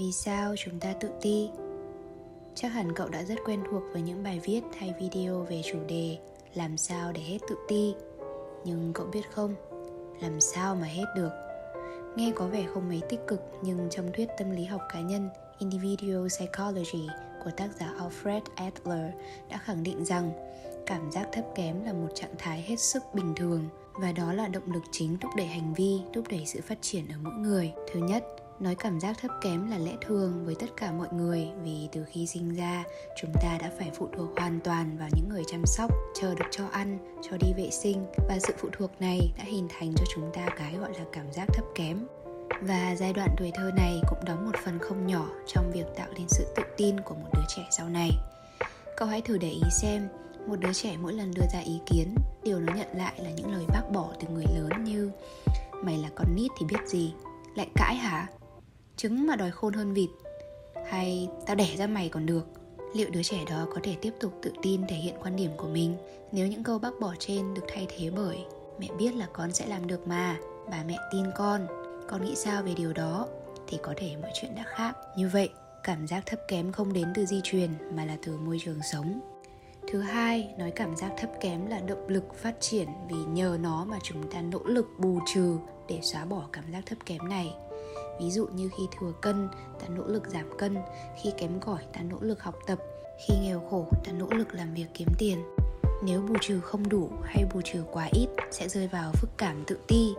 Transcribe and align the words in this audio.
vì 0.00 0.12
sao 0.12 0.54
chúng 0.56 0.80
ta 0.80 0.92
tự 1.00 1.08
ti? 1.20 1.50
Chắc 2.54 2.68
hẳn 2.68 2.92
cậu 2.94 3.08
đã 3.08 3.22
rất 3.22 3.34
quen 3.44 3.62
thuộc 3.70 3.82
với 3.92 4.02
những 4.02 4.22
bài 4.22 4.40
viết 4.44 4.60
hay 4.78 4.94
video 5.00 5.46
về 5.50 5.62
chủ 5.72 5.78
đề 5.88 6.18
làm 6.54 6.76
sao 6.76 7.12
để 7.12 7.20
hết 7.20 7.38
tự 7.48 7.56
ti. 7.68 7.94
Nhưng 8.64 8.92
cậu 8.92 9.06
biết 9.06 9.30
không? 9.30 9.54
Làm 10.20 10.40
sao 10.40 10.74
mà 10.74 10.86
hết 10.86 11.04
được? 11.16 11.30
Nghe 12.16 12.32
có 12.36 12.46
vẻ 12.46 12.66
không 12.74 12.88
mấy 12.88 13.00
tích 13.08 13.20
cực, 13.26 13.40
nhưng 13.62 13.88
trong 13.90 14.10
thuyết 14.16 14.28
tâm 14.38 14.50
lý 14.50 14.64
học 14.64 14.80
cá 14.92 15.00
nhân, 15.00 15.28
individual 15.58 16.26
psychology 16.28 17.06
của 17.44 17.50
tác 17.56 17.68
giả 17.80 17.94
alfred 17.98 18.40
adler 18.54 19.14
đã 19.50 19.58
khẳng 19.58 19.82
định 19.82 20.04
rằng 20.04 20.32
cảm 20.86 21.10
giác 21.12 21.28
thấp 21.32 21.44
kém 21.54 21.84
là 21.84 21.92
một 21.92 22.08
trạng 22.14 22.34
thái 22.38 22.62
hết 22.62 22.80
sức 22.80 23.02
bình 23.14 23.34
thường 23.36 23.68
và 23.92 24.12
đó 24.12 24.32
là 24.32 24.48
động 24.48 24.72
lực 24.72 24.82
chính 24.92 25.18
thúc 25.18 25.30
đẩy 25.36 25.46
hành 25.46 25.74
vi, 25.74 26.00
thúc 26.14 26.24
đẩy 26.30 26.46
sự 26.46 26.60
phát 26.60 26.78
triển 26.82 27.08
ở 27.08 27.14
mỗi 27.22 27.34
người. 27.34 27.72
Thứ 27.92 28.00
nhất 28.00 28.24
nói 28.60 28.74
cảm 28.74 29.00
giác 29.00 29.16
thấp 29.20 29.30
kém 29.40 29.70
là 29.70 29.78
lẽ 29.78 29.96
thường 30.00 30.44
với 30.44 30.54
tất 30.54 30.66
cả 30.76 30.92
mọi 30.92 31.08
người 31.12 31.48
vì 31.64 31.88
từ 31.92 32.04
khi 32.10 32.26
sinh 32.26 32.54
ra, 32.54 32.84
chúng 33.20 33.32
ta 33.42 33.58
đã 33.60 33.70
phải 33.78 33.90
phụ 33.94 34.08
thuộc 34.16 34.28
hoàn 34.36 34.60
toàn 34.60 34.96
vào 34.98 35.08
những 35.12 35.28
người 35.28 35.42
chăm 35.46 35.66
sóc, 35.66 35.90
chờ 36.20 36.34
được 36.34 36.44
cho 36.50 36.66
ăn, 36.66 36.98
cho 37.22 37.36
đi 37.40 37.52
vệ 37.56 37.70
sinh 37.70 38.06
và 38.28 38.38
sự 38.38 38.52
phụ 38.58 38.68
thuộc 38.72 38.90
này 39.00 39.32
đã 39.38 39.44
hình 39.44 39.68
thành 39.78 39.92
cho 39.96 40.04
chúng 40.14 40.30
ta 40.34 40.46
cái 40.58 40.74
gọi 40.74 40.92
là 40.98 41.04
cảm 41.12 41.32
giác 41.32 41.48
thấp 41.54 41.64
kém. 41.74 42.06
Và 42.60 42.96
giai 42.96 43.12
đoạn 43.12 43.28
tuổi 43.38 43.50
thơ 43.54 43.70
này 43.76 44.00
cũng 44.08 44.24
đóng 44.24 44.44
một 44.44 44.58
phần 44.64 44.78
không 44.78 45.06
nhỏ 45.06 45.28
trong 45.46 45.72
việc 45.74 45.86
tạo 45.96 46.08
nên 46.14 46.28
sự 46.28 46.46
tự 46.56 46.62
tin 46.76 47.00
của 47.00 47.14
một 47.14 47.28
đứa 47.32 47.44
trẻ 47.48 47.62
sau 47.70 47.88
này. 47.88 48.10
Cậu 48.96 49.08
hãy 49.08 49.20
thử 49.20 49.38
để 49.38 49.48
ý 49.48 49.62
xem, 49.70 50.08
một 50.46 50.56
đứa 50.60 50.72
trẻ 50.72 50.96
mỗi 50.96 51.12
lần 51.12 51.32
đưa 51.34 51.46
ra 51.52 51.58
ý 51.58 51.80
kiến, 51.86 52.14
điều 52.42 52.60
nó 52.60 52.74
nhận 52.74 52.88
lại 52.94 53.12
là 53.16 53.30
những 53.30 53.52
lời 53.52 53.64
bác 53.68 53.82
bỏ 53.92 54.08
từ 54.20 54.28
người 54.28 54.46
lớn 54.54 54.84
như, 54.84 55.10
mày 55.84 55.98
là 55.98 56.08
con 56.14 56.36
nít 56.36 56.50
thì 56.58 56.66
biết 56.66 56.86
gì? 56.86 57.14
Lại 57.56 57.68
cãi 57.74 57.94
hả? 57.94 58.26
Trứng 59.00 59.26
mà 59.26 59.36
đòi 59.36 59.50
khôn 59.50 59.72
hơn 59.72 59.92
vịt. 59.94 60.10
Hay 60.86 61.28
tao 61.46 61.56
đẻ 61.56 61.76
ra 61.76 61.86
mày 61.86 62.08
còn 62.08 62.26
được. 62.26 62.46
Liệu 62.94 63.10
đứa 63.10 63.22
trẻ 63.22 63.44
đó 63.50 63.66
có 63.74 63.80
thể 63.82 63.96
tiếp 64.00 64.12
tục 64.20 64.32
tự 64.42 64.52
tin 64.62 64.86
thể 64.88 64.96
hiện 64.96 65.14
quan 65.22 65.36
điểm 65.36 65.50
của 65.56 65.68
mình 65.68 65.96
nếu 66.32 66.46
những 66.46 66.64
câu 66.64 66.78
bác 66.78 67.00
bỏ 67.00 67.14
trên 67.18 67.54
được 67.54 67.62
thay 67.68 67.86
thế 67.96 68.10
bởi 68.16 68.44
mẹ 68.80 68.88
biết 68.98 69.14
là 69.14 69.26
con 69.32 69.52
sẽ 69.52 69.66
làm 69.66 69.86
được 69.86 70.08
mà, 70.08 70.36
bà 70.70 70.84
mẹ 70.86 70.96
tin 71.12 71.24
con. 71.36 71.66
Con 72.08 72.24
nghĩ 72.24 72.34
sao 72.36 72.62
về 72.62 72.74
điều 72.76 72.92
đó? 72.92 73.26
Thì 73.66 73.78
có 73.82 73.94
thể 73.96 74.16
mọi 74.22 74.30
chuyện 74.40 74.54
đã 74.54 74.64
khác. 74.66 74.96
Như 75.16 75.28
vậy, 75.32 75.50
cảm 75.84 76.06
giác 76.06 76.22
thấp 76.26 76.40
kém 76.48 76.72
không 76.72 76.92
đến 76.92 77.12
từ 77.14 77.26
di 77.26 77.40
truyền 77.44 77.70
mà 77.96 78.04
là 78.04 78.16
từ 78.26 78.38
môi 78.38 78.58
trường 78.64 78.80
sống. 78.92 79.20
Thứ 79.92 80.00
hai, 80.00 80.54
nói 80.58 80.70
cảm 80.70 80.96
giác 80.96 81.12
thấp 81.16 81.30
kém 81.40 81.66
là 81.66 81.80
động 81.80 82.08
lực 82.08 82.34
phát 82.34 82.54
triển 82.60 82.88
vì 83.08 83.16
nhờ 83.16 83.58
nó 83.60 83.84
mà 83.84 83.98
chúng 84.02 84.30
ta 84.30 84.40
nỗ 84.40 84.60
lực 84.64 84.86
bù 84.98 85.18
trừ 85.34 85.56
để 85.88 86.00
xóa 86.02 86.24
bỏ 86.24 86.48
cảm 86.52 86.64
giác 86.72 86.80
thấp 86.86 86.98
kém 87.06 87.28
này 87.28 87.54
ví 88.20 88.30
dụ 88.30 88.46
như 88.46 88.70
khi 88.78 88.82
thừa 88.98 89.12
cân, 89.20 89.48
ta 89.80 89.88
nỗ 89.88 90.04
lực 90.06 90.26
giảm 90.26 90.58
cân. 90.58 90.76
Khi 91.22 91.32
kém 91.38 91.60
cỏi, 91.60 91.82
ta 91.92 92.00
nỗ 92.02 92.16
lực 92.20 92.42
học 92.42 92.54
tập. 92.66 92.78
Khi 93.26 93.34
nghèo 93.42 93.60
khổ, 93.70 93.86
ta 94.04 94.12
nỗ 94.12 94.26
lực 94.30 94.54
làm 94.54 94.74
việc 94.74 94.86
kiếm 94.94 95.08
tiền. 95.18 95.42
Nếu 96.04 96.20
bù 96.20 96.34
trừ 96.40 96.60
không 96.60 96.88
đủ 96.88 97.10
hay 97.22 97.44
bù 97.54 97.60
trừ 97.60 97.84
quá 97.92 98.08
ít, 98.12 98.28
sẽ 98.50 98.68
rơi 98.68 98.88
vào 98.88 99.12
phức 99.12 99.30
cảm 99.36 99.64
tự 99.66 99.78
ti. 99.86 100.14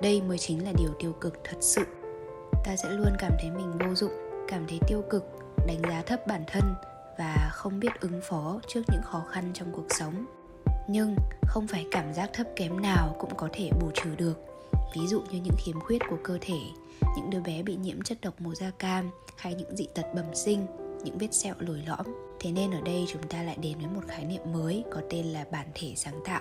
Đây 0.00 0.22
mới 0.22 0.38
chính 0.38 0.64
là 0.64 0.72
điều 0.78 0.90
tiêu 0.98 1.12
cực 1.20 1.38
thật 1.44 1.56
sự. 1.60 1.84
Ta 2.64 2.76
sẽ 2.76 2.90
luôn 2.90 3.12
cảm 3.18 3.32
thấy 3.40 3.50
mình 3.50 3.78
vô 3.78 3.94
dụng, 3.94 4.12
cảm 4.48 4.66
thấy 4.68 4.78
tiêu 4.88 5.02
cực, 5.10 5.24
đánh 5.66 5.82
giá 5.82 6.02
thấp 6.02 6.26
bản 6.26 6.44
thân 6.46 6.74
và 7.18 7.50
không 7.52 7.80
biết 7.80 8.00
ứng 8.00 8.20
phó 8.22 8.60
trước 8.68 8.82
những 8.92 9.02
khó 9.04 9.24
khăn 9.30 9.50
trong 9.54 9.72
cuộc 9.72 9.86
sống. 9.98 10.26
Nhưng 10.88 11.16
không 11.46 11.66
phải 11.66 11.86
cảm 11.90 12.14
giác 12.14 12.30
thấp 12.32 12.46
kém 12.56 12.80
nào 12.82 13.16
cũng 13.18 13.34
có 13.36 13.48
thể 13.52 13.70
bù 13.80 13.90
trừ 13.94 14.14
được 14.16 14.51
ví 14.94 15.06
dụ 15.06 15.20
như 15.20 15.40
những 15.44 15.56
khiếm 15.58 15.80
khuyết 15.80 15.98
của 16.10 16.18
cơ 16.24 16.38
thể, 16.40 16.58
những 17.16 17.30
đứa 17.30 17.40
bé 17.40 17.62
bị 17.62 17.76
nhiễm 17.76 18.02
chất 18.02 18.18
độc 18.22 18.40
màu 18.40 18.54
da 18.54 18.70
cam 18.70 19.10
hay 19.36 19.54
những 19.54 19.76
dị 19.76 19.86
tật 19.94 20.06
bẩm 20.14 20.34
sinh, 20.34 20.66
những 21.04 21.18
vết 21.18 21.34
sẹo 21.34 21.54
lồi 21.58 21.82
lõm. 21.86 22.06
Thế 22.40 22.52
nên 22.52 22.70
ở 22.70 22.80
đây 22.80 23.04
chúng 23.08 23.22
ta 23.22 23.42
lại 23.42 23.56
đến 23.62 23.78
với 23.78 23.86
một 23.86 24.00
khái 24.08 24.24
niệm 24.24 24.42
mới 24.52 24.84
có 24.90 25.00
tên 25.10 25.26
là 25.26 25.44
bản 25.52 25.66
thể 25.74 25.92
sáng 25.96 26.20
tạo. 26.24 26.40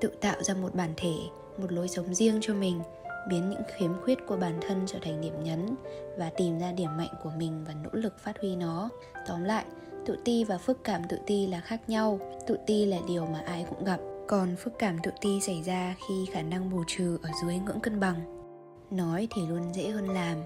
Tự 0.00 0.08
tạo 0.20 0.42
ra 0.42 0.54
một 0.54 0.74
bản 0.74 0.92
thể, 0.96 1.14
một 1.58 1.72
lối 1.72 1.88
sống 1.88 2.14
riêng 2.14 2.38
cho 2.40 2.54
mình, 2.54 2.80
biến 3.28 3.50
những 3.50 3.62
khiếm 3.76 3.90
khuyết 4.04 4.18
của 4.26 4.36
bản 4.36 4.58
thân 4.60 4.84
trở 4.86 4.98
thành 5.02 5.20
điểm 5.20 5.44
nhấn 5.44 5.74
và 6.18 6.30
tìm 6.36 6.58
ra 6.58 6.72
điểm 6.72 6.96
mạnh 6.96 7.14
của 7.22 7.30
mình 7.36 7.64
và 7.66 7.74
nỗ 7.74 7.90
lực 7.92 8.18
phát 8.18 8.40
huy 8.40 8.56
nó. 8.56 8.88
Tóm 9.28 9.44
lại 9.44 9.64
tự 10.08 10.16
ti 10.24 10.44
và 10.44 10.58
phức 10.58 10.84
cảm 10.84 11.02
tự 11.08 11.18
ti 11.26 11.46
là 11.46 11.60
khác 11.60 11.80
nhau. 11.88 12.20
Tự 12.46 12.58
ti 12.66 12.86
là 12.86 12.96
điều 13.08 13.26
mà 13.26 13.42
ai 13.46 13.66
cũng 13.68 13.84
gặp. 13.84 14.00
Còn 14.28 14.56
phức 14.56 14.78
cảm 14.78 14.98
tự 15.02 15.10
ti 15.20 15.40
xảy 15.40 15.62
ra 15.62 15.94
khi 16.08 16.26
khả 16.32 16.42
năng 16.42 16.70
bù 16.70 16.82
trừ 16.86 17.18
ở 17.22 17.30
dưới 17.42 17.58
ngưỡng 17.58 17.80
cân 17.80 18.00
bằng. 18.00 18.42
Nói 18.90 19.28
thì 19.34 19.46
luôn 19.46 19.74
dễ 19.74 19.88
hơn 19.88 20.08
làm. 20.08 20.36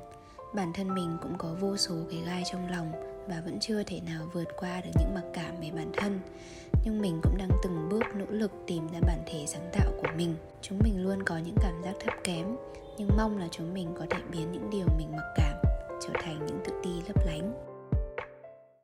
Bản 0.54 0.72
thân 0.72 0.94
mình 0.94 1.16
cũng 1.22 1.38
có 1.38 1.54
vô 1.60 1.76
số 1.76 1.94
cái 2.10 2.20
gai 2.26 2.42
trong 2.52 2.70
lòng 2.70 2.92
và 3.28 3.42
vẫn 3.44 3.58
chưa 3.60 3.82
thể 3.82 4.00
nào 4.00 4.26
vượt 4.32 4.48
qua 4.58 4.80
được 4.80 4.90
những 4.98 5.14
mặc 5.14 5.24
cảm 5.34 5.60
về 5.60 5.70
bản 5.76 5.92
thân. 5.96 6.20
Nhưng 6.84 7.00
mình 7.00 7.20
cũng 7.22 7.38
đang 7.38 7.50
từng 7.62 7.88
bước 7.90 8.02
nỗ 8.14 8.26
lực 8.28 8.52
tìm 8.66 8.86
ra 8.92 9.00
bản 9.06 9.22
thể 9.26 9.44
sáng 9.46 9.70
tạo 9.72 9.92
của 10.02 10.08
mình. 10.16 10.34
Chúng 10.62 10.78
mình 10.84 11.02
luôn 11.02 11.22
có 11.22 11.38
những 11.38 11.56
cảm 11.60 11.82
giác 11.82 11.94
thấp 12.00 12.14
kém, 12.24 12.46
nhưng 12.98 13.08
mong 13.16 13.38
là 13.38 13.48
chúng 13.50 13.74
mình 13.74 13.88
có 13.98 14.06
thể 14.10 14.18
biến 14.32 14.52
những 14.52 14.61